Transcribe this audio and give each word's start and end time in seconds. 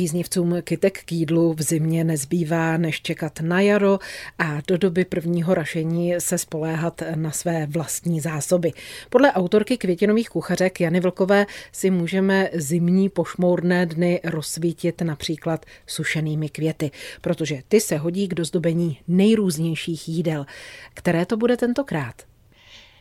Příznivcům 0.00 0.56
kytek 0.62 1.04
k 1.04 1.12
jídlu 1.12 1.54
v 1.54 1.62
zimě 1.62 2.04
nezbývá, 2.04 2.76
než 2.76 3.02
čekat 3.02 3.40
na 3.40 3.60
jaro 3.60 3.98
a 4.38 4.58
do 4.66 4.78
doby 4.78 5.04
prvního 5.04 5.54
rašení 5.54 6.14
se 6.18 6.38
spoléhat 6.38 7.02
na 7.14 7.30
své 7.30 7.66
vlastní 7.66 8.20
zásoby. 8.20 8.72
Podle 9.10 9.32
autorky 9.32 9.78
květinových 9.78 10.28
kuchařek 10.28 10.80
Jany 10.80 11.00
Vlkové 11.00 11.46
si 11.72 11.90
můžeme 11.90 12.50
zimní 12.52 13.08
pošmourné 13.08 13.86
dny 13.86 14.20
rozsvítit 14.24 15.02
například 15.02 15.66
sušenými 15.86 16.48
květy, 16.48 16.90
protože 17.20 17.62
ty 17.68 17.80
se 17.80 17.96
hodí 17.96 18.28
k 18.28 18.34
dozdobení 18.34 18.98
nejrůznějších 19.08 20.08
jídel. 20.08 20.46
Které 20.94 21.26
to 21.26 21.36
bude 21.36 21.56
tentokrát? 21.56 22.29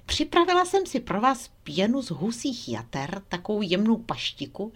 Připravila 0.09 0.65
jsem 0.65 0.85
si 0.85 0.99
pro 0.99 1.21
vás 1.21 1.51
pěnu 1.63 2.01
z 2.01 2.11
husích 2.11 2.69
jater, 2.69 3.21
takovou 3.27 3.61
jemnou 3.61 3.97
paštiku, 3.97 4.73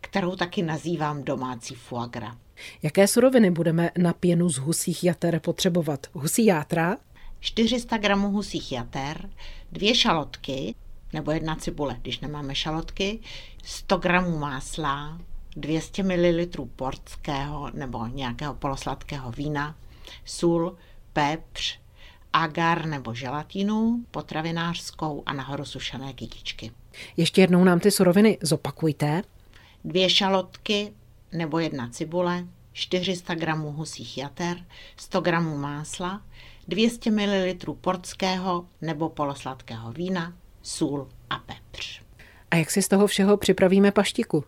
kterou 0.00 0.36
taky 0.36 0.62
nazývám 0.62 1.24
domácí 1.24 1.74
foie 1.74 2.08
gras. 2.08 2.36
Jaké 2.82 3.08
suroviny 3.08 3.50
budeme 3.50 3.90
na 3.98 4.12
pěnu 4.12 4.48
z 4.48 4.58
husích 4.58 5.04
jater 5.04 5.40
potřebovat? 5.40 6.06
Husí 6.12 6.44
játra? 6.44 6.96
400 7.40 7.98
gramů 7.98 8.30
husích 8.30 8.72
jater, 8.72 9.30
dvě 9.72 9.94
šalotky, 9.94 10.74
nebo 11.12 11.30
jedna 11.30 11.56
cibule, 11.56 11.96
když 12.02 12.20
nemáme 12.20 12.54
šalotky, 12.54 13.20
100 13.64 13.96
gramů 13.96 14.38
másla, 14.38 15.18
200 15.56 16.02
ml 16.02 16.66
portského 16.76 17.70
nebo 17.74 18.06
nějakého 18.06 18.54
polosladkého 18.54 19.30
vína, 19.30 19.76
sůl, 20.24 20.76
pepř, 21.12 21.78
agar 22.36 22.86
nebo 22.86 23.14
želatinu, 23.14 24.04
potravinářskou 24.10 25.22
a 25.26 25.32
nahoru 25.32 25.64
sušené 25.64 26.12
kytičky. 26.12 26.70
Ještě 27.16 27.40
jednou 27.40 27.64
nám 27.64 27.80
ty 27.80 27.90
suroviny 27.90 28.38
zopakujte. 28.42 29.22
Dvě 29.84 30.10
šalotky 30.10 30.92
nebo 31.32 31.58
jedna 31.58 31.88
cibule, 31.88 32.46
400 32.72 33.34
gramů 33.34 33.72
husích 33.72 34.18
jater, 34.18 34.56
100 34.96 35.20
gramů 35.20 35.58
másla, 35.58 36.22
200 36.68 37.10
ml 37.10 37.74
portského 37.80 38.66
nebo 38.80 39.08
polosladkého 39.08 39.92
vína, 39.92 40.32
sůl 40.62 41.08
a 41.30 41.38
pepř. 41.38 42.02
A 42.50 42.56
jak 42.56 42.70
si 42.70 42.82
z 42.82 42.88
toho 42.88 43.06
všeho 43.06 43.36
připravíme 43.36 43.92
paštiku? 43.92 44.44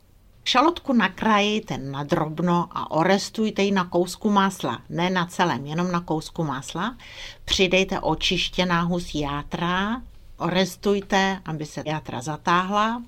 Šalotku 0.49 0.97
nakrájejte 0.97 1.77
na 1.79 2.09
drobno 2.09 2.73
a 2.73 2.91
orestujte 2.97 3.63
ji 3.63 3.71
na 3.71 3.85
kousku 3.85 4.31
másla. 4.31 4.81
Ne 4.89 5.11
na 5.11 5.27
celém, 5.27 5.67
jenom 5.67 5.93
na 5.93 6.01
kousku 6.01 6.45
másla. 6.45 6.97
Přidejte 7.45 8.01
očištěná 8.01 8.81
husí 8.81 9.21
játra, 9.21 10.03
orestujte, 10.37 11.43
aby 11.45 11.67
se 11.67 11.83
játra 11.87 12.21
zatáhla 12.21 13.03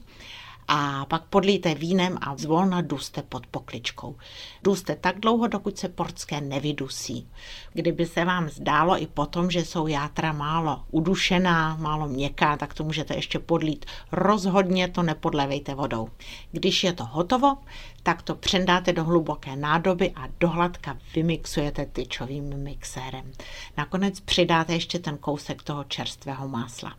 a 0.72 1.04
pak 1.04 1.22
podlíte 1.24 1.74
vínem 1.74 2.18
a 2.20 2.36
zvolna 2.36 2.80
duste 2.80 3.22
pod 3.22 3.46
pokličkou. 3.46 4.16
Duste 4.64 4.96
tak 4.96 5.20
dlouho, 5.20 5.46
dokud 5.46 5.78
se 5.78 5.88
portské 5.88 6.40
nevydusí. 6.40 7.28
Kdyby 7.72 8.06
se 8.06 8.24
vám 8.24 8.48
zdálo 8.48 9.02
i 9.02 9.06
potom, 9.06 9.50
že 9.50 9.64
jsou 9.64 9.86
játra 9.86 10.32
málo 10.32 10.82
udušená, 10.90 11.77
málo 11.77 12.08
měkká, 12.08 12.56
tak 12.56 12.74
to 12.74 12.84
můžete 12.84 13.14
ještě 13.14 13.38
podlít. 13.38 13.86
Rozhodně 14.12 14.88
to 14.88 15.02
nepodlevejte 15.02 15.74
vodou. 15.74 16.08
Když 16.52 16.84
je 16.84 16.92
to 16.92 17.05
hotovo, 17.05 17.56
tak 18.02 18.22
to 18.22 18.34
přendáte 18.34 18.92
do 18.92 19.05
hluboké 19.05 19.56
nádoby 19.56 20.10
a 20.10 20.28
dohladka 20.40 20.98
vymixujete 21.14 21.86
tyčovým 21.86 22.62
mixérem. 22.62 23.32
Nakonec 23.77 24.20
přidáte 24.20 24.72
ještě 24.72 24.98
ten 24.98 25.18
kousek 25.18 25.62
toho 25.62 25.84
čerstvého 25.84 26.48
másla. 26.48 26.94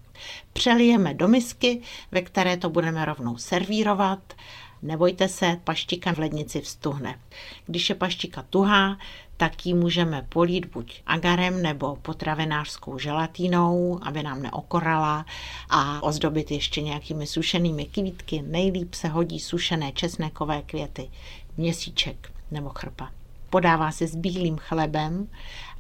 Přelijeme 0.54 1.14
do 1.14 1.28
misky, 1.28 1.82
ve 2.12 2.22
které 2.22 2.58
to 2.58 2.70
budeme 2.70 3.06
rovnou 3.06 3.38
servírovat. 3.38 4.34
Nebojte 4.82 5.28
se, 5.28 5.58
paštika 5.64 6.14
v 6.14 6.18
lednici 6.18 6.62
vstuhne. 6.62 7.20
Když 7.66 7.90
je 7.90 7.96
paštika 7.96 8.46
tuhá, 8.50 8.98
tak 9.38 9.66
ji 9.66 9.74
můžeme 9.74 10.26
polít 10.30 10.66
buď 10.66 11.02
agarem 11.06 11.62
nebo 11.62 11.96
potravinářskou 11.96 12.98
želatínou, 12.98 14.00
aby 14.02 14.24
nám 14.24 14.42
neokorala 14.42 15.26
a 15.70 16.04
ozdobit 16.04 16.52
ještě 16.52 16.82
nějakými 16.82 17.28
sušenými 17.28 17.86
kvítky. 17.86 18.44
Nejlíp 18.48 18.94
se 18.94 19.08
hodí 19.08 19.40
sušené 19.40 19.92
česnekové 19.92 20.62
květy, 20.62 21.10
měsíček 21.58 22.32
nebo 22.52 22.70
chrpa. 22.70 23.12
Podává 23.50 23.92
se 23.92 24.08
s 24.08 24.16
bílým 24.16 24.58
chlebem 24.58 25.28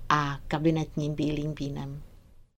a 0.09 0.37
kabinetním 0.47 1.15
bílým 1.15 1.55
vínem. 1.55 2.01